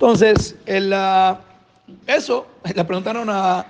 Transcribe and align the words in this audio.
Entonces, 0.00 0.56
ah, 0.94 1.38
eso, 2.06 2.46
le 2.74 2.84
preguntaron 2.84 3.28
a, 3.28 3.66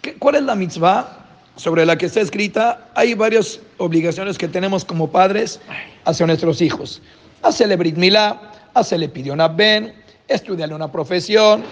¿qué- 0.00 0.14
¿cuál 0.14 0.36
es 0.36 0.44
la 0.44 0.54
mitzvah 0.54 1.26
sobre 1.56 1.84
la 1.84 1.98
que 1.98 2.06
está 2.06 2.20
escrita? 2.20 2.86
Hay 2.94 3.14
varias 3.14 3.58
obligaciones 3.78 4.38
que 4.38 4.46
tenemos 4.46 4.84
como 4.84 5.10
padres 5.10 5.60
hacia 6.04 6.24
nuestros 6.26 6.60
hijos. 6.60 7.02
Hacerle 7.42 7.74
Brit 7.74 7.96
Milá, 7.96 8.52
hacerle 8.74 9.08
Pidyon 9.08 9.40
Ben, 9.56 9.92
estudiarle 10.28 10.72
una 10.76 10.92
profesión, 10.92 11.64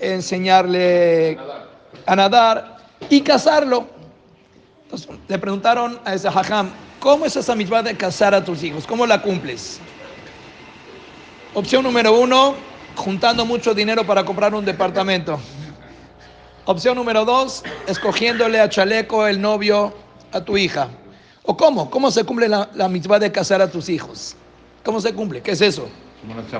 enseñarle 0.00 1.38
a 2.06 2.16
nadar 2.16 2.76
y 3.08 3.20
casarlo. 3.20 3.86
Le 5.28 5.38
preguntaron 5.38 6.00
a 6.04 6.14
ese 6.14 6.26
hajam, 6.26 6.70
¿cómo 6.98 7.24
es 7.24 7.36
esa 7.36 7.54
mitzvah 7.54 7.84
de 7.84 7.96
casar 7.96 8.34
a 8.34 8.44
tus 8.44 8.64
hijos? 8.64 8.84
¿Cómo 8.84 9.06
la 9.06 9.22
cumples? 9.22 9.78
Opción 11.54 11.84
número 11.84 12.18
uno, 12.18 12.56
juntando 12.96 13.44
mucho 13.44 13.74
dinero 13.74 14.04
para 14.04 14.24
comprar 14.24 14.54
un 14.54 14.64
departamento. 14.64 15.38
Opción 16.64 16.96
número 16.96 17.24
dos, 17.24 17.64
escogiéndole 17.86 18.60
a 18.60 18.68
chaleco 18.68 19.26
el 19.26 19.40
novio 19.40 19.94
a 20.32 20.40
tu 20.40 20.56
hija. 20.56 20.88
¿O 21.44 21.56
cómo? 21.56 21.90
¿Cómo 21.90 22.10
se 22.10 22.24
cumple 22.24 22.48
la, 22.48 22.68
la 22.74 22.88
mitzvah 22.88 23.18
de 23.18 23.32
casar 23.32 23.60
a 23.62 23.70
tus 23.70 23.88
hijos? 23.88 24.36
¿Cómo 24.84 25.00
se 25.00 25.12
cumple? 25.14 25.42
¿Qué 25.42 25.52
es 25.52 25.60
eso? 25.60 25.88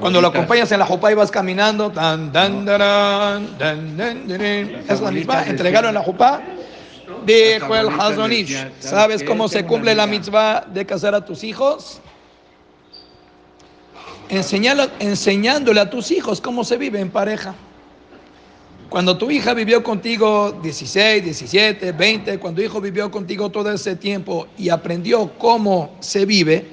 Cuando 0.01 0.21
lo 0.21 0.29
acompañas 0.29 0.73
en 0.73 0.79
la 0.79 0.87
jupá 0.87 1.13
y 1.13 1.15
vas 1.15 1.31
caminando, 1.31 1.91
tan, 1.91 2.33
tan, 2.33 2.65
tan, 2.65 3.59
tan, 3.59 4.27
tarán. 4.27 4.83
es 4.89 5.01
la 5.01 5.11
misma, 5.11 5.45
entregarlo 5.45 5.89
en 5.89 5.95
la 5.95 6.03
jupá. 6.03 6.41
Dijo 7.27 7.77
el 7.77 7.89
Hazonish, 7.89 8.57
¿sabes 8.81 9.23
cómo 9.23 9.49
se 9.49 9.67
cumple 9.67 9.95
la 9.95 10.07
mitzvah 10.07 10.65
de 10.73 10.87
casar 10.87 11.15
a 11.15 11.25
tus 11.25 11.45
hijos? 11.45 12.01
Enseñándole 14.31 15.81
a 15.81 15.91
tus 15.91 16.11
hijos 16.13 16.41
cómo 16.41 16.65
se 16.65 16.77
vive 16.77 17.01
en 17.01 17.11
pareja. 17.11 17.55
Cuando 18.89 19.19
tu 19.19 19.31
hija 19.31 19.55
vivió 19.55 19.83
contigo 19.83 20.53
16, 20.63 21.25
17, 21.25 21.93
20, 21.93 22.39
cuando 22.39 22.61
tu 22.61 22.67
hijo 22.67 22.81
vivió 22.81 23.11
contigo 23.11 23.51
todo 23.51 23.73
ese 23.73 23.97
tiempo 23.97 24.47
y 24.57 24.69
aprendió 24.69 25.33
cómo 25.39 25.97
se 26.01 26.27
vive, 26.27 26.69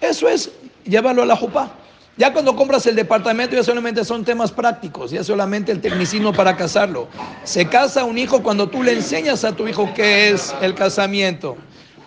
eso 0.00 0.28
es 0.28 0.50
llévalo 0.84 1.22
a 1.22 1.26
la 1.26 1.36
jupá. 1.36 1.72
Ya 2.16 2.32
cuando 2.32 2.54
compras 2.54 2.86
el 2.86 2.94
departamento 2.94 3.56
ya 3.56 3.64
solamente 3.64 4.04
son 4.04 4.24
temas 4.24 4.52
prácticos, 4.52 5.10
ya 5.10 5.24
solamente 5.24 5.72
el 5.72 5.80
tecnicismo 5.80 6.32
para 6.32 6.56
casarlo. 6.56 7.08
Se 7.42 7.66
casa 7.66 8.04
un 8.04 8.18
hijo 8.18 8.40
cuando 8.40 8.68
tú 8.68 8.84
le 8.84 8.92
enseñas 8.92 9.44
a 9.44 9.52
tu 9.52 9.66
hijo 9.66 9.90
qué 9.94 10.30
es 10.30 10.54
el 10.60 10.74
casamiento. 10.74 11.56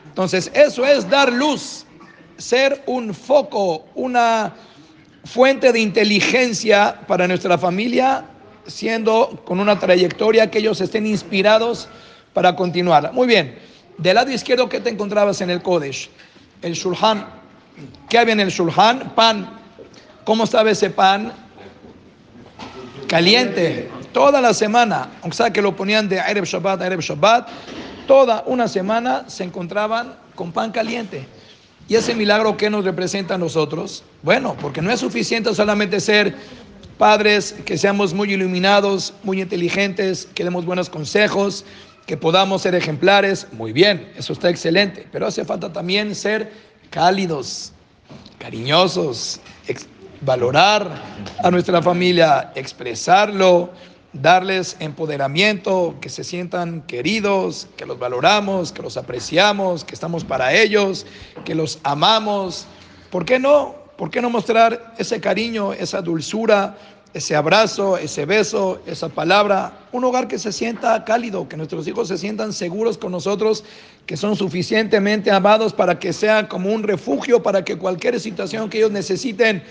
Entonces, 0.08 0.50
eso 0.54 0.86
es 0.86 1.09
dar 1.09 1.31
luz, 1.31 1.86
ser 2.38 2.83
un 2.86 3.14
foco, 3.14 3.86
una 3.95 4.54
fuente 5.28 5.72
de 5.72 5.80
inteligencia 5.80 7.02
para 7.06 7.28
nuestra 7.28 7.58
familia, 7.58 8.25
siendo 8.66 9.42
con 9.45 9.59
una 9.59 9.78
trayectoria 9.78 10.50
que 10.50 10.59
ellos 10.59 10.80
estén 10.81 11.06
inspirados 11.06 11.89
para 12.33 12.56
continuarla. 12.56 13.11
Muy 13.11 13.28
bien, 13.28 13.58
del 13.98 14.16
lado 14.16 14.31
izquierdo, 14.31 14.70
¿qué 14.70 14.80
te 14.80 14.89
encontrabas 14.89 15.42
en 15.42 15.50
el 15.50 15.61
Kodesh? 15.61 16.09
El 16.61 16.73
Shulhan. 16.73 17.25
¿Qué 18.09 18.17
había 18.17 18.33
en 18.33 18.39
el 18.39 18.50
Shulhan? 18.50 19.14
Pan. 19.16 19.50
¿Cómo 20.23 20.45
estaba 20.45 20.72
ese 20.72 20.89
pan? 20.89 21.33
Caliente. 23.08 23.89
Toda 24.14 24.42
la 24.42 24.53
semana, 24.53 25.09
aunque 25.22 25.38
sea 25.38 25.52
que 25.52 25.61
lo 25.61 25.75
ponían 25.75 26.09
de 26.09 26.17
Erev 26.17 26.45
Shabbat 26.45 26.81
a 26.81 26.88
Erev 26.88 27.02
Shabbat, 27.02 27.50
toda 28.08 28.44
una 28.48 28.67
semana 28.67 29.25
se 29.28 29.44
encontraban 29.44 30.16
con 30.36 30.52
pan 30.52 30.72
caliente. 30.72 31.28
¿Y 31.88 31.95
ese 31.95 32.16
milagro 32.16 32.57
qué 32.57 32.69
nos 32.69 32.83
representa 32.83 33.35
a 33.35 33.38
nosotros? 33.38 34.03
Bueno, 34.23 34.55
porque 34.59 34.81
no 34.81 34.91
es 34.91 34.99
suficiente 34.99 35.53
solamente 35.55 35.99
ser 35.99 36.35
padres, 36.97 37.55
que 37.66 37.77
seamos 37.77 38.13
muy 38.13 38.33
iluminados, 38.33 39.13
muy 39.23 39.41
inteligentes, 39.41 40.27
que 40.33 40.43
demos 40.43 40.65
buenos 40.65 40.89
consejos, 40.89 41.63
que 42.05 42.17
podamos 42.17 42.63
ser 42.63 42.75
ejemplares. 42.75 43.47
Muy 43.52 43.71
bien, 43.71 44.11
eso 44.17 44.33
está 44.33 44.49
excelente, 44.49 45.08
pero 45.11 45.27
hace 45.27 45.45
falta 45.45 45.71
también 45.71 46.14
ser 46.15 46.52
cálidos, 46.89 47.71
cariñosos, 48.39 49.39
valorar 50.21 51.02
a 51.43 51.52
nuestra 51.52 51.81
familia, 51.81 52.52
expresarlo, 52.55 53.71
darles 54.14 54.78
empoderamiento, 54.80 55.95
que 56.02 56.10
se 56.10 56.23
sientan 56.23 56.82
queridos, 56.84 57.68
que 57.78 57.86
los 57.86 58.00
valoramos, 58.00 58.72
que 58.72 58.82
los 58.82 58.98
apreciamos, 58.98 59.84
que 59.84 59.94
estamos 59.94 60.23
para 60.23 60.54
ellos, 60.54 61.06
que 61.45 61.56
los 61.56 61.80
amamos. 61.84 62.66
¿Por 63.10 63.26
qué 63.26 63.40
no? 63.40 63.76
¿Por 63.98 64.12
qué 64.12 64.22
no 64.22 64.30
mostrar 64.30 64.94
ese 64.98 65.20
cariño, 65.20 65.73
esa 65.73 66.02
dulzura, 66.02 66.78
ese 67.14 67.36
abrazo, 67.36 67.98
ese 67.98 68.26
beso, 68.26 68.80
esa 68.86 69.10
palabra? 69.10 69.80
Un 69.92 70.04
hogar 70.04 70.28
que 70.28 70.38
se 70.38 70.52
sienta 70.52 71.04
cálido, 71.04 71.50
que 71.50 71.58
nuestros 71.58 71.88
hijos 71.88 72.08
se 72.08 72.18
sientan 72.18 72.54
seguros 72.54 72.98
con 72.98 73.12
nosotros, 73.12 73.64
que 74.06 74.16
son 74.16 74.36
suficientemente 74.36 75.32
amados 75.32 75.74
para 75.74 75.98
que 75.98 76.14
sea 76.14 76.48
como 76.48 76.72
un 76.72 76.84
refugio, 76.84 77.42
para 77.42 77.66
que 77.66 77.76
cualquier 77.76 78.20
situación 78.20 78.70
que 78.70 78.78
ellos 78.78 78.92
necesiten, 78.92 79.64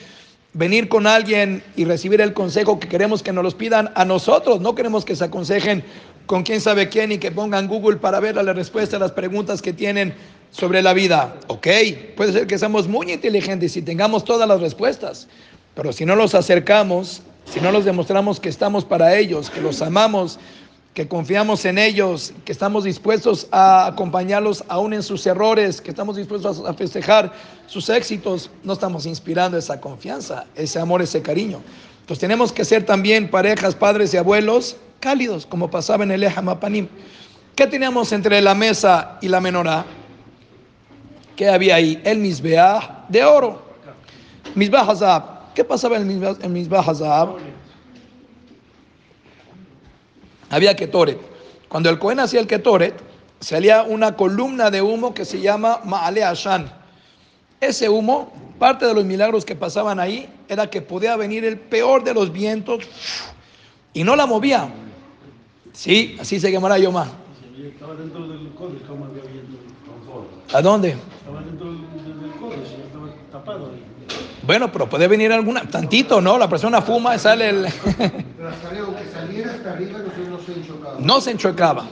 venir 0.56 0.89
con 0.89 1.06
alguien 1.06 1.62
y 1.77 1.84
recibir 1.84 2.21
el 2.22 2.33
consejo 2.33 2.81
que 2.81 2.89
queremos 2.89 3.22
que 3.22 3.33
nos 3.33 3.44
los 3.44 3.55
pidan 3.55 3.93
a 3.94 4.05
nosotros. 4.05 4.61
No 4.61 4.75
queremos 4.75 5.05
que 5.05 5.15
se 5.15 5.25
aconsejen 5.25 5.84
con 6.25 6.43
quién 6.43 6.61
sabe 6.61 6.89
quién 6.89 7.12
y 7.12 7.19
que 7.19 7.31
pongan 7.31 7.69
Google 7.69 7.99
para 7.99 8.21
ver 8.21 8.37
la 8.37 8.53
respuesta 8.53 8.97
a 8.97 9.00
las 9.00 9.12
preguntas 9.12 9.61
que 9.61 9.75
tienen 9.75 10.15
sobre 10.50 10.83
la 10.83 10.94
vida. 10.94 11.37
Ok, 11.49 11.67
puede 12.17 12.33
ser 12.33 12.47
que 12.47 12.59
seamos 12.59 12.89
muy 12.89 13.12
inteligentes 13.12 13.77
y 13.77 13.83
tengamos 13.83 14.25
todas 14.25 14.49
las 14.49 14.61
respuestas, 14.61 15.28
pero 15.75 15.93
si 15.93 16.06
no 16.06 16.17
los 16.17 16.34
acercamos, 16.34 17.23
si 17.53 17.61
no 17.61 17.71
los 17.71 17.84
demostramos 17.84 18.41
que 18.41 18.49
estamos 18.49 18.84
para 18.84 19.17
ellos, 19.19 19.50
que 19.50 19.61
los 19.61 19.83
amamos, 19.83 20.38
que 20.97 21.07
confiamos 21.07 21.67
en 21.67 21.77
ellos, 21.77 22.33
que 22.47 22.53
estamos 22.53 22.84
dispuestos 22.84 23.49
a 23.51 23.87
acompañarlos 23.87 24.65
aún 24.67 24.95
en 24.95 25.03
sus 25.03 25.27
errores, 25.27 25.79
que 25.83 25.91
estamos 25.91 26.17
dispuestos 26.17 26.62
a 26.67 26.73
festejar 26.73 27.34
sus 27.67 27.91
éxitos, 27.91 28.51
no 28.65 28.73
estamos 28.73 29.05
inspirando 29.05 29.59
esa 29.59 29.79
confianza, 29.79 30.47
ese 30.55 30.81
amor, 30.81 31.03
ese 31.03 31.21
cariño. 31.21 31.61
Entonces 32.01 32.19
tenemos 32.19 32.51
que 32.51 32.65
ser 32.65 32.87
también 32.87 33.31
parejas, 33.31 33.75
padres 33.75 34.15
y 34.15 34.17
abuelos 34.17 34.79
cálidos, 34.99 35.45
como 35.45 35.71
pasaba 35.71 36.03
en 36.03 36.12
el 36.12 36.25
Ejamapanim. 36.25 36.89
¿Qué 37.55 37.67
teníamos 37.67 38.11
entre 38.12 38.41
la 38.41 38.55
mesa 38.55 39.19
y 39.21 39.29
la 39.29 39.43
menorá? 39.43 39.85
¿Qué 41.37 41.51
había 41.51 41.75
ahí? 41.75 42.01
El 42.05 42.21
misbeah 42.21 43.05
de 43.11 43.23
oro. 43.23 43.61
Misbah 44.55 44.91
Hazab. 44.91 45.53
¿Qué 45.53 45.62
pasaba 45.62 45.99
en 45.99 46.11
el? 46.11 46.37
Había 50.51 50.75
ketoret. 50.77 51.19
Cuando 51.69 51.91
el 51.91 51.99
Cohen 51.99 52.21
hacía 52.21 52.41
el 52.41 52.47
ketoret, 52.47 52.95
salía 53.41 53.83
una 53.83 54.17
columna 54.17 54.71
de 54.71 54.83
humo 54.83 55.15
que 55.15 55.25
se 55.25 55.41
llama 55.41 55.81
Maale 55.84 56.25
Ashan. 56.25 56.71
Ese 57.61 57.89
humo, 57.89 58.33
parte 58.59 58.87
de 58.87 58.95
los 58.95 59.05
milagros 59.05 59.45
que 59.45 59.56
pasaban 59.56 59.99
ahí, 59.99 60.29
era 60.49 60.69
que 60.69 60.83
podía 60.83 61.17
venir 61.17 61.45
el 61.45 61.59
peor 61.59 62.05
de 62.05 62.15
los 62.15 62.33
vientos 62.33 62.85
y 63.93 64.05
no 64.05 64.15
la 64.15 64.27
movía. 64.27 64.69
Sí, 65.73 66.17
así 66.21 66.39
se 66.41 66.51
llamará 66.51 66.79
Yomá. 66.79 67.06
Estaba 67.62 67.95
dentro 67.95 68.29
del 68.29 68.51
códice, 68.55 68.85
como 68.87 69.06
había 69.06 69.23
viento. 69.23 69.56
¿A 70.53 70.62
dónde? 70.62 70.91
Estaba 70.91 71.43
dentro 71.43 71.67
del, 71.67 71.81
códice, 72.41 72.77
estaba 72.87 73.09
tapado 73.33 73.67
ahí. 73.67 73.83
Bueno, 74.47 74.71
pero 74.71 74.89
puede 74.89 75.09
venir 75.09 75.33
alguna, 75.33 75.62
tantito, 75.69 76.21
¿no? 76.21 76.39
La 76.39 76.49
persona 76.49 76.81
fuma 76.81 77.17
y 77.17 77.19
sale 77.19 77.49
el... 77.49 77.67
Pero 77.99 78.97
que 78.97 79.11
saliera 79.12 79.53
hasta 79.53 79.73
arriba 79.73 79.96
no 81.06 81.21
se, 81.21 81.31
enchocaba. 81.31 81.89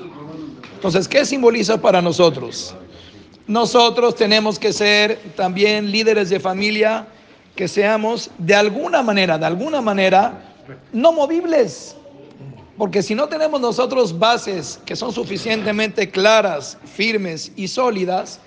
Entonces, 0.74 1.06
¿qué 1.08 1.24
simboliza 1.24 1.80
para 1.80 2.02
nosotros? 2.02 2.74
Nosotros 3.46 4.16
tenemos 4.16 4.58
que 4.58 4.72
ser 4.72 5.18
también 5.36 5.90
líderes 5.90 6.30
de 6.30 6.40
familia 6.40 7.06
que 7.54 7.68
seamos 7.68 8.30
de 8.38 8.54
alguna 8.54 9.02
manera, 9.02 9.38
de 9.38 9.46
alguna 9.46 9.80
manera, 9.80 10.54
no 10.92 11.12
movibles. 11.12 11.96
Porque 12.76 13.02
si 13.02 13.14
no 13.14 13.28
tenemos 13.28 13.60
nosotros 13.60 14.18
bases 14.18 14.80
que 14.84 14.96
son 14.96 15.12
suficientemente 15.12 16.10
claras, 16.10 16.76
firmes 16.84 17.52
y 17.54 17.68
sólidas, 17.68 18.40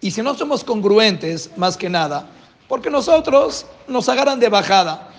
y 0.00 0.10
si 0.12 0.22
no 0.22 0.34
somos 0.34 0.64
congruentes, 0.64 1.50
más 1.58 1.76
que 1.76 1.90
nada, 1.90 2.26
porque 2.68 2.88
nosotros 2.88 3.66
nos 3.86 4.08
agarran 4.08 4.40
de 4.40 4.48
bajada. 4.48 5.09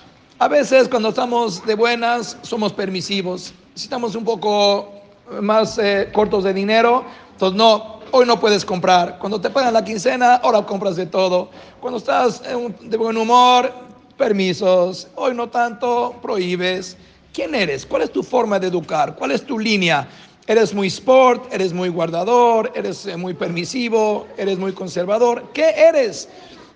A 0.41 0.47
veces 0.47 0.87
cuando 0.89 1.09
estamos 1.09 1.63
de 1.67 1.75
buenas 1.75 2.35
somos 2.41 2.73
permisivos. 2.73 3.53
Si 3.75 3.83
estamos 3.83 4.15
un 4.15 4.23
poco 4.23 4.91
más 5.39 5.77
eh, 5.77 6.09
cortos 6.11 6.43
de 6.43 6.51
dinero, 6.51 7.05
entonces 7.33 7.55
no, 7.55 7.99
hoy 8.09 8.25
no 8.25 8.39
puedes 8.39 8.65
comprar. 8.65 9.19
Cuando 9.19 9.39
te 9.39 9.51
pagan 9.51 9.75
la 9.75 9.85
quincena, 9.85 10.37
ahora 10.37 10.65
compras 10.65 10.95
de 10.95 11.05
todo. 11.05 11.51
Cuando 11.79 11.99
estás 11.99 12.41
eh, 12.43 12.73
de 12.81 12.97
buen 12.97 13.17
humor, 13.17 13.71
permisos. 14.17 15.09
Hoy 15.13 15.35
no 15.35 15.47
tanto, 15.47 16.15
prohíbes. 16.23 16.97
¿Quién 17.31 17.53
eres? 17.53 17.85
¿Cuál 17.85 18.01
es 18.01 18.11
tu 18.11 18.23
forma 18.23 18.57
de 18.57 18.65
educar? 18.65 19.15
¿Cuál 19.15 19.33
es 19.33 19.45
tu 19.45 19.59
línea? 19.59 20.07
¿Eres 20.47 20.73
muy 20.73 20.87
sport? 20.87 21.53
¿Eres 21.53 21.71
muy 21.71 21.89
guardador? 21.89 22.71
¿Eres 22.73 23.05
eh, 23.05 23.15
muy 23.15 23.35
permisivo? 23.35 24.25
¿Eres 24.37 24.57
muy 24.57 24.71
conservador? 24.71 25.51
¿Qué 25.53 25.69
eres? 25.69 26.27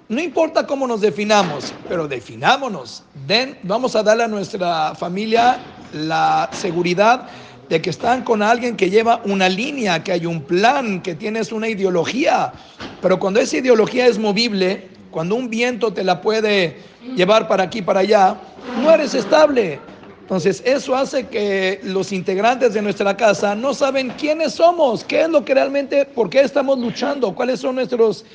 No 0.07 0.21
importa 0.21 0.67
cómo 0.67 0.85
nos 0.85 1.01
definamos, 1.01 1.73
pero 1.89 2.07
definámonos. 2.07 3.01
Den, 3.25 3.57
vamos 3.63 3.95
a 3.95 4.03
darle 4.03 4.23
a 4.23 4.27
nuestra 4.27 4.93
familia 4.93 5.57
la 5.93 6.47
seguridad 6.51 7.27
de 7.67 7.81
que 7.81 7.89
están 7.89 8.23
con 8.23 8.43
alguien 8.43 8.75
que 8.75 8.89
lleva 8.89 9.21
una 9.25 9.49
línea, 9.49 10.03
que 10.03 10.11
hay 10.11 10.27
un 10.27 10.41
plan, 10.41 11.01
que 11.01 11.15
tienes 11.15 11.51
una 11.51 11.67
ideología. 11.67 12.53
Pero 13.01 13.17
cuando 13.19 13.39
esa 13.39 13.57
ideología 13.57 14.05
es 14.05 14.19
movible, 14.19 14.89
cuando 15.09 15.35
un 15.35 15.49
viento 15.49 15.91
te 15.91 16.03
la 16.03 16.21
puede 16.21 16.77
llevar 17.15 17.47
para 17.47 17.63
aquí, 17.63 17.81
para 17.81 18.01
allá, 18.01 18.35
no 18.83 18.91
eres 18.91 19.15
estable. 19.15 19.79
Entonces, 20.21 20.61
eso 20.65 20.95
hace 20.95 21.27
que 21.27 21.79
los 21.83 22.11
integrantes 22.11 22.73
de 22.73 22.81
nuestra 22.81 23.15
casa 23.17 23.55
no 23.55 23.73
saben 23.73 24.09
quiénes 24.11 24.53
somos, 24.53 25.03
qué 25.03 25.21
es 25.21 25.29
lo 25.29 25.43
que 25.43 25.53
realmente, 25.53 26.05
por 26.05 26.29
qué 26.29 26.41
estamos 26.41 26.77
luchando, 26.77 27.33
cuáles 27.33 27.59
son 27.59 27.75
nuestros 27.75 28.25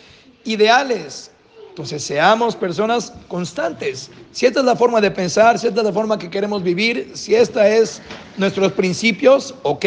ideales. 0.45 1.31
Entonces, 1.81 2.05
seamos 2.05 2.57
personas 2.57 3.11
constantes. 3.27 4.11
Si 4.33 4.45
esta 4.45 4.61
es 4.61 4.67
la 4.67 4.77
forma 4.77 5.01
de 5.01 5.11
pensar, 5.11 5.59
si 5.59 5.67
esta 5.67 5.81
es 5.81 5.87
la 5.87 5.95
forma 5.95 6.19
que 6.19 6.29
queremos 6.29 6.63
vivir, 6.63 7.13
si 7.15 7.35
esta 7.35 7.67
es 7.67 8.03
nuestros 8.37 8.73
principios, 8.73 9.55
ok, 9.63 9.87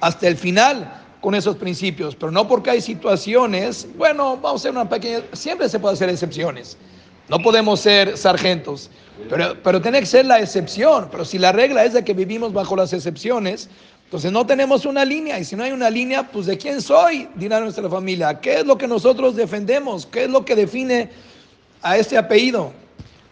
hasta 0.00 0.26
el 0.26 0.36
final 0.36 1.00
con 1.20 1.36
esos 1.36 1.54
principios, 1.54 2.16
pero 2.16 2.32
no 2.32 2.48
porque 2.48 2.70
hay 2.70 2.80
situaciones, 2.80 3.86
bueno, 3.96 4.36
vamos 4.36 4.50
a 4.50 4.54
hacer 4.56 4.72
una 4.72 4.88
pequeña, 4.88 5.20
siempre 5.32 5.68
se 5.68 5.78
puede 5.78 5.94
hacer 5.94 6.08
excepciones. 6.08 6.76
No 7.28 7.38
podemos 7.38 7.78
ser 7.78 8.18
sargentos, 8.18 8.90
pero, 9.30 9.54
pero 9.62 9.80
tiene 9.80 10.00
que 10.00 10.06
ser 10.06 10.26
la 10.26 10.40
excepción. 10.40 11.06
Pero 11.08 11.24
si 11.24 11.38
la 11.38 11.52
regla 11.52 11.84
es 11.84 11.92
de 11.92 12.02
que 12.02 12.14
vivimos 12.14 12.52
bajo 12.52 12.74
las 12.74 12.92
excepciones, 12.92 13.68
entonces 14.08 14.32
no 14.32 14.46
tenemos 14.46 14.86
una 14.86 15.04
línea. 15.04 15.38
Y 15.38 15.44
si 15.44 15.54
no 15.54 15.64
hay 15.64 15.70
una 15.70 15.90
línea, 15.90 16.22
pues 16.22 16.46
¿de 16.46 16.56
quién 16.56 16.80
soy? 16.80 17.28
Dirá 17.34 17.60
nuestra 17.60 17.90
familia. 17.90 18.40
¿Qué 18.40 18.60
es 18.60 18.64
lo 18.66 18.78
que 18.78 18.88
nosotros 18.88 19.36
defendemos? 19.36 20.06
¿Qué 20.06 20.24
es 20.24 20.30
lo 20.30 20.46
que 20.46 20.56
define 20.56 21.10
a 21.82 21.96
este 21.96 22.16
apellido? 22.16 22.72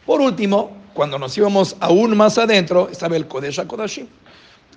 Por 0.05 0.21
último, 0.21 0.77
cuando 0.95 1.19
nos 1.19 1.37
íbamos 1.37 1.77
aún 1.81 2.17
más 2.17 2.39
adentro, 2.39 2.89
estaba 2.91 3.17
el 3.17 3.27
Kodesh 3.27 3.61
HaKodashim. 3.61 4.07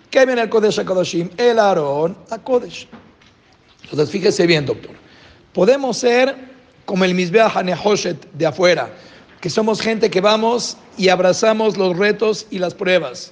¿Qué 0.09 0.25
viene 0.25 0.41
el 0.41 0.49
Kodesh 0.49 0.79
HaKodashim? 0.79 1.29
El 1.37 1.59
Aarón 1.59 2.17
HaKodesh. 2.29 2.87
Entonces 3.83 4.09
fíjese 4.09 4.45
bien, 4.45 4.65
doctor. 4.65 4.91
Podemos 5.53 5.97
ser 5.97 6.35
como 6.85 7.05
el 7.05 7.13
Mizbeah 7.13 7.51
HaNehoshet 7.53 8.31
de 8.33 8.45
afuera 8.45 8.89
que 9.41 9.49
somos 9.49 9.81
gente 9.81 10.09
que 10.09 10.21
vamos 10.21 10.77
y 10.97 11.09
abrazamos 11.09 11.77
los 11.77 11.97
retos 11.97 12.45
y 12.49 12.59
las 12.59 12.73
pruebas. 12.73 13.31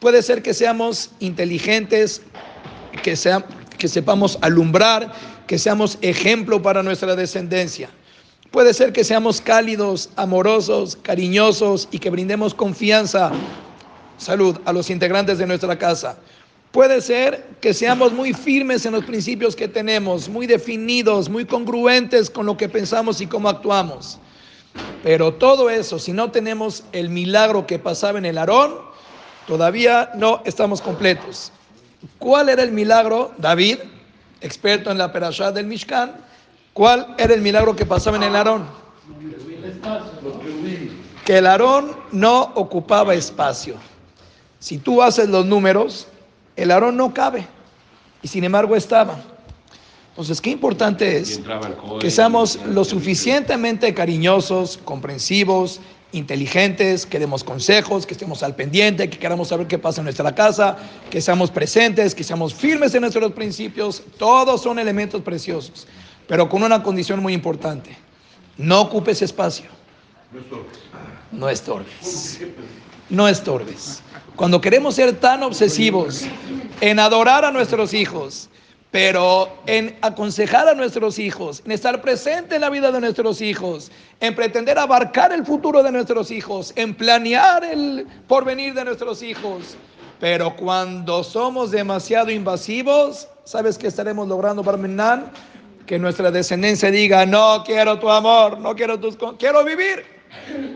Puede 0.00 0.22
ser 0.22 0.42
que 0.42 0.52
seamos 0.52 1.10
inteligentes, 1.20 2.22
que, 3.02 3.16
sea, 3.16 3.44
que 3.78 3.88
sepamos 3.88 4.38
alumbrar, 4.40 5.12
que 5.46 5.58
seamos 5.58 5.98
ejemplo 6.00 6.60
para 6.60 6.82
nuestra 6.82 7.14
descendencia. 7.14 7.88
Puede 8.54 8.72
ser 8.72 8.92
que 8.92 9.02
seamos 9.02 9.40
cálidos, 9.40 10.10
amorosos, 10.14 10.94
cariñosos 11.02 11.88
y 11.90 11.98
que 11.98 12.08
brindemos 12.08 12.54
confianza, 12.54 13.32
salud 14.16 14.60
a 14.64 14.72
los 14.72 14.90
integrantes 14.90 15.38
de 15.38 15.46
nuestra 15.48 15.76
casa. 15.76 16.16
Puede 16.70 17.00
ser 17.00 17.48
que 17.60 17.74
seamos 17.74 18.12
muy 18.12 18.32
firmes 18.32 18.86
en 18.86 18.92
los 18.92 19.02
principios 19.02 19.56
que 19.56 19.66
tenemos, 19.66 20.28
muy 20.28 20.46
definidos, 20.46 21.28
muy 21.28 21.44
congruentes 21.44 22.30
con 22.30 22.46
lo 22.46 22.56
que 22.56 22.68
pensamos 22.68 23.20
y 23.20 23.26
cómo 23.26 23.48
actuamos. 23.48 24.20
Pero 25.02 25.34
todo 25.34 25.68
eso, 25.68 25.98
si 25.98 26.12
no 26.12 26.30
tenemos 26.30 26.84
el 26.92 27.08
milagro 27.08 27.66
que 27.66 27.80
pasaba 27.80 28.20
en 28.20 28.24
el 28.24 28.38
Aarón, 28.38 28.76
todavía 29.48 30.12
no 30.14 30.42
estamos 30.44 30.80
completos. 30.80 31.50
¿Cuál 32.20 32.48
era 32.48 32.62
el 32.62 32.70
milagro? 32.70 33.32
David, 33.36 33.78
experto 34.40 34.92
en 34.92 34.98
la 34.98 35.12
perashá 35.12 35.50
del 35.50 35.66
Mishkan, 35.66 36.12
¿cuál 36.74 37.14
era 37.16 37.32
el 37.32 37.40
milagro 37.40 37.74
que 37.74 37.86
pasaba 37.86 38.18
en 38.18 38.24
el 38.24 38.36
Aarón? 38.36 38.66
Que 41.24 41.38
el 41.38 41.46
Aarón 41.46 41.96
no 42.12 42.52
ocupaba 42.54 43.14
espacio. 43.14 43.76
Si 44.58 44.76
tú 44.76 45.02
haces 45.02 45.30
los 45.30 45.46
números, 45.46 46.06
el 46.56 46.70
Aarón 46.70 46.98
no 46.98 47.14
cabe. 47.14 47.46
Y 48.22 48.28
sin 48.28 48.44
embargo 48.44 48.76
estaba. 48.76 49.18
Entonces, 50.10 50.40
qué 50.40 50.50
importante 50.50 51.16
es 51.16 51.40
que 51.98 52.10
seamos 52.10 52.60
lo 52.66 52.84
suficientemente 52.84 53.92
cariñosos, 53.94 54.78
comprensivos, 54.84 55.80
inteligentes, 56.12 57.04
que 57.04 57.18
demos 57.18 57.42
consejos, 57.42 58.06
que 58.06 58.14
estemos 58.14 58.44
al 58.44 58.54
pendiente, 58.54 59.10
que 59.10 59.18
queramos 59.18 59.48
saber 59.48 59.66
qué 59.66 59.78
pasa 59.78 60.00
en 60.00 60.04
nuestra 60.04 60.32
casa, 60.32 60.76
que 61.10 61.20
seamos 61.20 61.50
presentes, 61.50 62.14
que 62.14 62.22
seamos 62.22 62.54
firmes 62.54 62.94
en 62.94 63.00
nuestros 63.00 63.32
principios. 63.32 64.02
Todos 64.16 64.62
son 64.62 64.78
elementos 64.78 65.20
preciosos, 65.22 65.86
pero 66.26 66.48
con 66.48 66.62
una 66.62 66.82
condición 66.82 67.20
muy 67.20 67.32
importante. 67.32 67.96
No 68.56 68.82
ocupes 68.82 69.22
espacio. 69.22 69.66
No 71.32 71.48
estorbes. 71.48 72.40
No 73.10 73.28
estorbes. 73.28 74.02
Cuando 74.36 74.60
queremos 74.60 74.94
ser 74.94 75.12
tan 75.20 75.42
obsesivos 75.42 76.24
en 76.80 76.98
adorar 76.98 77.44
a 77.44 77.50
nuestros 77.50 77.94
hijos, 77.94 78.48
pero 78.90 79.48
en 79.66 79.96
aconsejar 80.02 80.68
a 80.68 80.74
nuestros 80.74 81.18
hijos, 81.18 81.62
en 81.64 81.72
estar 81.72 82.00
presente 82.00 82.54
en 82.54 82.60
la 82.60 82.70
vida 82.70 82.92
de 82.92 83.00
nuestros 83.00 83.40
hijos, 83.40 83.90
en 84.20 84.36
pretender 84.36 84.78
abarcar 84.78 85.32
el 85.32 85.44
futuro 85.44 85.82
de 85.82 85.90
nuestros 85.90 86.30
hijos, 86.30 86.72
en 86.76 86.94
planear 86.94 87.64
el 87.64 88.06
porvenir 88.28 88.72
de 88.72 88.84
nuestros 88.84 89.22
hijos. 89.22 89.76
Pero 90.20 90.54
cuando 90.54 91.24
somos 91.24 91.72
demasiado 91.72 92.30
invasivos, 92.30 93.28
¿sabes 93.42 93.76
qué 93.76 93.88
estaremos 93.88 94.28
logrando, 94.28 94.62
Barmenan? 94.62 95.30
Que 95.86 95.98
nuestra 95.98 96.30
descendencia 96.30 96.90
diga, 96.90 97.26
no 97.26 97.62
quiero 97.64 97.98
tu 97.98 98.10
amor, 98.10 98.58
no 98.58 98.74
quiero 98.74 98.98
tus... 98.98 99.16
Quiero 99.38 99.64
vivir, 99.64 100.04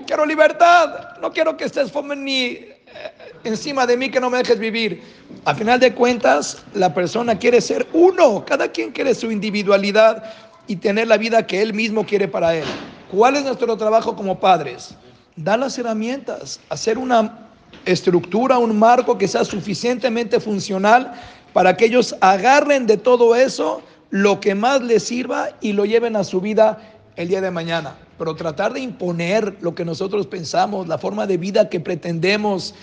quiero 0.07 0.27
libertad, 0.27 1.17
no 1.21 1.33
quiero 1.33 1.57
que 1.57 1.65
estés 1.65 1.91
ni 2.17 2.59
encima 3.45 3.87
de 3.87 3.97
mí 3.97 4.11
que 4.11 4.21
no 4.21 4.31
me 4.31 4.39
dejes 4.39 4.59
vivir. 4.59 5.03
A 5.45 5.55
final 5.55 5.81
de 5.81 5.95
cuentas, 5.95 6.63
la 6.75 6.93
persona 6.93 7.39
quiere 7.39 7.61
ser 7.61 7.87
uno. 7.93 8.45
Cada 8.45 8.71
quien 8.71 8.93
quiere 8.93 9.15
su 9.15 9.31
individualidad 9.31 10.25
y 10.67 10.77
tener 10.77 11.09
la 11.09 11.17
vida 11.17 11.47
que 11.47 11.63
él 11.63 11.73
mismo 11.73 12.05
quiere 12.05 12.29
para 12.29 12.55
él. 12.55 12.65
¿Cuál 13.11 13.37
es 13.37 13.45
nuestro 13.45 13.77
trabajo 13.77 14.15
como 14.15 14.39
padres? 14.39 14.95
Dar 15.37 15.59
las 15.59 15.79
herramientas, 15.79 16.61
hacer 16.69 16.99
una 16.99 17.49
estructura, 17.87 18.59
un 18.59 18.79
marco 18.79 19.17
que 19.17 19.29
sea 19.29 19.45
suficientemente 19.45 20.41
funcional 20.41 21.15
para 21.53 21.77
que 21.77 21.87
ellos 21.87 22.15
agarren 22.21 22.87
de 22.87 22.99
todo 22.99 23.35
eso 23.35 23.83
lo 24.11 24.41
que 24.41 24.55
más 24.55 24.83
les 24.83 25.03
sirva 25.03 25.51
y 25.61 25.73
lo 25.73 25.85
lleven 25.85 26.17
a 26.17 26.25
su 26.25 26.41
vida 26.41 26.79
el 27.17 27.29
día 27.29 27.41
de 27.41 27.51
mañana. 27.51 27.97
Pero 28.17 28.35
tratar 28.35 28.73
de 28.73 28.81
imponer 28.81 29.57
lo 29.61 29.75
que 29.75 29.85
nosotros 29.85 30.27
pensamos, 30.27 30.89
la 30.89 30.99
forma 30.99 31.27
de 31.27 31.37
vida 31.37 31.69
que 31.69 31.81
pretendemos, 31.81 32.75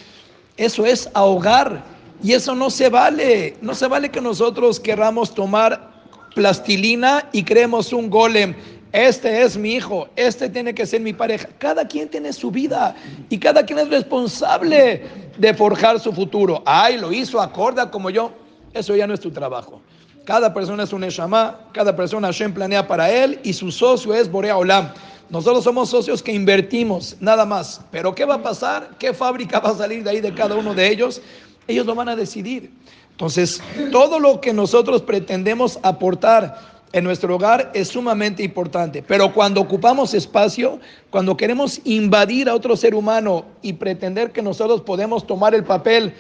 eso 0.58 0.86
es 0.86 1.10
ahogar. 1.14 1.84
Y 2.24 2.34
eso 2.34 2.56
no 2.56 2.70
se 2.70 2.90
vale. 2.90 3.58
No 3.62 3.76
se 3.76 3.88
vale 3.88 4.10
que 4.10 4.22
nosotros 4.22 4.80
queramos 4.80 5.34
tomar 5.34 5.92
plastilina 6.34 7.28
y 7.32 7.44
creemos 7.44 7.92
un 7.92 8.10
golem. 8.10 8.56
Este 8.92 9.42
es 9.42 9.58
mi 9.58 9.74
hijo, 9.74 10.08
este 10.16 10.48
tiene 10.48 10.74
que 10.74 10.86
ser 10.86 11.02
mi 11.02 11.12
pareja. 11.12 11.50
Cada 11.58 11.86
quien 11.86 12.08
tiene 12.08 12.32
su 12.32 12.50
vida 12.50 12.96
y 13.30 13.38
cada 13.38 13.66
quien 13.66 13.80
es 13.80 13.90
responsable 13.90 15.04
de 15.38 15.54
forjar 15.54 16.00
su 16.00 16.14
futuro. 16.14 16.64
Ay, 16.66 16.98
lo 16.98 17.12
hizo 17.12 17.42
acorde 17.42 17.90
como 17.90 18.10
yo. 18.10 18.32
Eso 18.74 18.96
ya 18.96 19.06
no 19.06 19.14
es 19.14 19.20
tu 19.20 19.32
trabajo. 19.32 19.82
Cada 20.26 20.52
persona 20.56 20.84
es 20.84 20.92
un 20.92 21.02
Neshama, 21.02 21.60
cada 21.72 21.96
persona 21.96 22.28
Hashem 22.28 22.52
planea 22.52 22.88
para 22.88 23.12
él 23.12 23.40
y 23.44 23.54
su 23.54 23.72
socio 23.72 24.12
es 24.12 24.30
Borea 24.30 24.58
Olam. 24.58 24.92
Nosotros 25.30 25.64
somos 25.64 25.90
socios 25.90 26.24
que 26.24 26.32
invertimos, 26.32 27.16
nada 27.20 27.46
más. 27.46 27.82
Pero 27.92 28.16
¿qué 28.16 28.26
va 28.26 28.36
a 28.36 28.42
pasar? 28.42 28.90
¿Qué 28.98 29.14
fábrica 29.14 29.60
va 29.64 29.70
a 29.70 29.76
salir 29.76 30.04
de 30.04 30.10
ahí 30.10 30.22
de 30.22 30.34
cada 30.34 30.56
uno 30.56 30.74
de 30.74 30.90
ellos? 30.90 31.22
Ellos 31.68 31.86
lo 31.86 31.94
van 31.94 32.10
a 32.10 32.16
decidir. 32.16 32.72
Entonces, 33.12 33.62
todo 33.92 34.20
lo 34.20 34.42
que 34.42 34.52
nosotros 34.52 35.04
pretendemos 35.04 35.80
aportar 35.84 36.60
en 36.92 37.04
nuestro 37.04 37.36
hogar 37.36 37.72
es 37.76 37.90
sumamente 37.90 38.42
importante. 38.42 39.04
Pero 39.04 39.32
cuando 39.32 39.62
ocupamos 39.62 40.16
espacio, 40.16 40.80
cuando 41.12 41.38
queremos 41.38 41.82
invadir 41.84 42.50
a 42.50 42.56
otro 42.56 42.76
ser 42.76 42.96
humano 42.96 43.46
y 43.62 43.74
pretender 43.74 44.32
que 44.32 44.42
nosotros 44.42 44.82
podemos 44.82 45.28
tomar 45.28 45.54
el 45.54 45.64
papel 45.64 46.16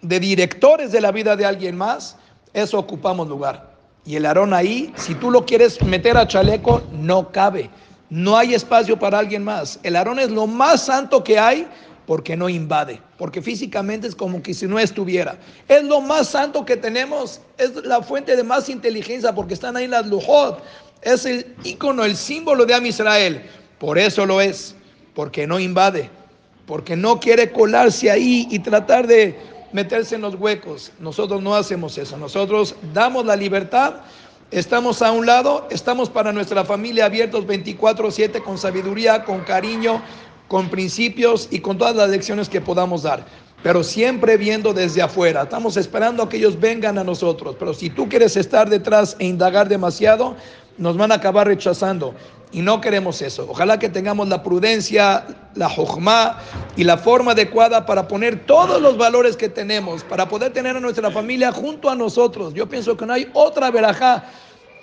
de 0.00 0.20
directores 0.20 0.90
de 0.90 1.02
la 1.02 1.12
vida 1.12 1.36
de 1.36 1.44
alguien 1.44 1.76
más, 1.76 2.16
eso 2.54 2.78
ocupamos 2.78 3.28
lugar. 3.28 3.72
Y 4.04 4.16
el 4.16 4.26
Aarón 4.26 4.52
ahí, 4.52 4.92
si 4.96 5.14
tú 5.14 5.30
lo 5.30 5.44
quieres 5.44 5.80
meter 5.82 6.16
a 6.16 6.26
chaleco, 6.26 6.82
no 6.92 7.30
cabe. 7.30 7.70
No 8.10 8.36
hay 8.36 8.54
espacio 8.54 8.98
para 8.98 9.18
alguien 9.18 9.44
más. 9.44 9.78
El 9.82 9.96
Aarón 9.96 10.18
es 10.18 10.30
lo 10.30 10.46
más 10.46 10.86
santo 10.86 11.22
que 11.22 11.38
hay 11.38 11.66
porque 12.06 12.36
no 12.36 12.48
invade, 12.48 13.00
porque 13.16 13.40
físicamente 13.40 14.08
es 14.08 14.14
como 14.14 14.42
que 14.42 14.52
si 14.54 14.66
no 14.66 14.78
estuviera. 14.78 15.38
Es 15.68 15.84
lo 15.84 16.00
más 16.00 16.28
santo 16.28 16.64
que 16.64 16.76
tenemos, 16.76 17.40
es 17.58 17.74
la 17.84 18.02
fuente 18.02 18.36
de 18.36 18.42
más 18.42 18.68
inteligencia 18.68 19.34
porque 19.34 19.54
están 19.54 19.76
ahí 19.76 19.86
las 19.86 20.06
lujot. 20.06 20.62
Es 21.00 21.24
el 21.24 21.54
icono, 21.64 22.04
el 22.04 22.16
símbolo 22.16 22.66
de 22.66 22.74
Am 22.74 22.86
Israel. 22.86 23.42
Por 23.78 23.98
eso 23.98 24.26
lo 24.26 24.40
es, 24.40 24.74
porque 25.14 25.46
no 25.46 25.58
invade, 25.58 26.10
porque 26.66 26.96
no 26.96 27.18
quiere 27.20 27.50
colarse 27.50 28.10
ahí 28.10 28.46
y 28.50 28.58
tratar 28.58 29.06
de 29.06 29.38
meterse 29.72 30.14
en 30.14 30.22
los 30.22 30.34
huecos. 30.34 30.92
Nosotros 31.00 31.42
no 31.42 31.54
hacemos 31.54 31.98
eso. 31.98 32.16
Nosotros 32.16 32.74
damos 32.92 33.24
la 33.26 33.36
libertad 33.36 33.94
Estamos 34.52 35.00
a 35.00 35.10
un 35.12 35.24
lado, 35.24 35.66
estamos 35.70 36.10
para 36.10 36.30
nuestra 36.30 36.62
familia 36.62 37.06
abiertos 37.06 37.46
24/7 37.46 38.42
con 38.42 38.58
sabiduría, 38.58 39.24
con 39.24 39.40
cariño, 39.44 40.02
con 40.46 40.68
principios 40.68 41.48
y 41.50 41.60
con 41.60 41.78
todas 41.78 41.96
las 41.96 42.10
lecciones 42.10 42.50
que 42.50 42.60
podamos 42.60 43.02
dar. 43.02 43.24
Pero 43.62 43.82
siempre 43.82 44.36
viendo 44.36 44.74
desde 44.74 45.00
afuera. 45.00 45.44
Estamos 45.44 45.78
esperando 45.78 46.22
a 46.22 46.28
que 46.28 46.36
ellos 46.36 46.60
vengan 46.60 46.98
a 46.98 47.04
nosotros. 47.04 47.56
Pero 47.58 47.72
si 47.72 47.88
tú 47.88 48.10
quieres 48.10 48.36
estar 48.36 48.68
detrás 48.68 49.16
e 49.18 49.24
indagar 49.24 49.70
demasiado, 49.70 50.36
nos 50.76 50.98
van 50.98 51.12
a 51.12 51.14
acabar 51.14 51.46
rechazando. 51.46 52.14
Y 52.52 52.60
no 52.60 52.82
queremos 52.82 53.22
eso. 53.22 53.46
Ojalá 53.48 53.78
que 53.78 53.88
tengamos 53.88 54.28
la 54.28 54.42
prudencia, 54.42 55.26
la 55.54 55.70
jojma 55.70 56.38
y 56.76 56.84
la 56.84 56.98
forma 56.98 57.32
adecuada 57.32 57.86
para 57.86 58.06
poner 58.06 58.44
todos 58.44 58.80
los 58.80 58.98
valores 58.98 59.36
que 59.36 59.48
tenemos, 59.48 60.04
para 60.04 60.28
poder 60.28 60.52
tener 60.52 60.76
a 60.76 60.80
nuestra 60.80 61.10
familia 61.10 61.50
junto 61.50 61.88
a 61.88 61.94
nosotros. 61.94 62.52
Yo 62.52 62.68
pienso 62.68 62.96
que 62.96 63.06
no 63.06 63.14
hay 63.14 63.30
otra 63.32 63.70
verajá 63.70 64.26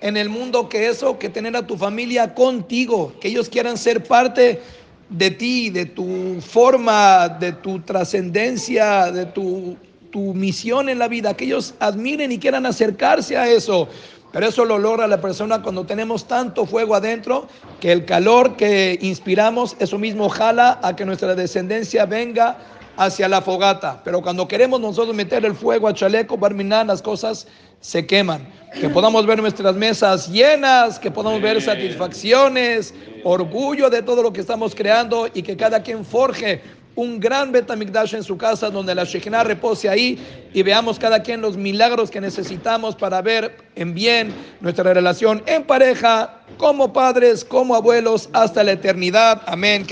en 0.02 0.18
el 0.18 0.30
mundo 0.30 0.68
que 0.68 0.88
eso, 0.88 1.20
que 1.20 1.30
tener 1.30 1.56
a 1.56 1.68
tu 1.68 1.78
familia 1.78 2.34
contigo, 2.34 3.14
que 3.22 3.28
ellos 3.28 3.50
quieran 3.50 3.78
ser 3.78 4.04
parte 4.04 4.62
de 5.10 5.32
ti, 5.32 5.70
de 5.70 5.86
tu 5.86 6.42
forma, 6.42 7.30
de 7.30 7.52
tu 7.52 7.80
trascendencia, 7.82 9.12
de 9.12 9.26
tu, 9.28 9.78
tu 10.12 10.34
misión 10.34 10.90
en 10.90 11.00
la 11.00 11.08
vida, 11.08 11.36
que 11.36 11.46
ellos 11.46 11.74
admiren 11.80 12.32
y 12.32 12.40
quieran 12.40 12.66
acercarse 12.66 13.38
a 13.38 13.50
eso. 13.50 13.88
Pero 14.32 14.48
eso 14.48 14.64
lo 14.64 14.78
logra 14.78 15.08
la 15.08 15.20
persona 15.20 15.62
cuando 15.62 15.86
tenemos 15.86 16.26
tanto 16.26 16.66
fuego 16.66 16.94
adentro 16.94 17.48
que 17.80 17.92
el 17.92 18.06
calor 18.06 18.56
que 18.56 18.98
inspiramos, 19.02 19.76
eso 19.80 19.98
mismo 19.98 20.30
jala 20.30 20.80
a 20.84 20.96
que 20.96 21.06
nuestra 21.06 21.34
descendencia 21.34 22.06
venga 22.06 22.58
hacia 22.98 23.28
la 23.28 23.42
fogata. 23.42 24.02
Pero 24.04 24.22
cuando 24.22 24.48
queremos 24.48 24.80
nosotros 24.80 25.16
meter 25.16 25.46
el 25.46 25.56
fuego 25.56 25.88
a 25.88 25.94
chaleco, 25.94 26.38
barminar, 26.38 26.86
las 26.86 27.02
cosas 27.02 27.48
se 27.80 28.06
queman. 28.06 28.48
Que 28.80 28.90
podamos 28.90 29.26
ver 29.26 29.42
nuestras 29.42 29.76
mesas 29.76 30.28
llenas, 30.28 31.00
que 31.00 31.10
podamos 31.10 31.42
ver 31.42 31.62
satisfacciones, 31.62 32.94
orgullo 33.24 33.90
de 33.90 34.04
todo 34.04 34.22
lo 34.22 34.32
que 34.32 34.42
estamos 34.42 34.76
creando 34.76 35.28
y 35.34 35.42
que 35.42 35.58
cada 35.58 35.82
quien 35.82 36.06
forje 36.06 36.62
un 37.00 37.20
gran 37.20 37.52
Betamigdash 37.54 38.14
en 38.14 38.24
su 38.24 38.38
casa 38.38 38.70
donde 38.70 38.94
la 38.94 39.06
Shekinah 39.06 39.46
repose 39.46 39.88
ahí 39.88 40.20
y 40.54 40.64
veamos 40.64 41.00
cada 41.00 41.24
quien 41.24 41.40
los 41.40 41.56
milagros 41.56 42.12
que 42.12 42.20
necesitamos 42.20 42.96
para 42.96 43.22
ver 43.22 43.56
en 43.76 43.94
bien 43.94 44.34
nuestra 44.60 44.94
relación 44.94 45.42
en 45.46 45.64
pareja, 45.64 46.42
como 46.58 46.92
padres, 46.92 47.46
como 47.46 47.76
abuelos, 47.76 48.30
hasta 48.34 48.64
la 48.64 48.74
eternidad. 48.74 49.42
Amén. 49.46 49.86